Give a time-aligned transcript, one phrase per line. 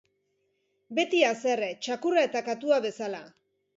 [0.99, 3.21] Beti haserre, txakurra eta katua bezala.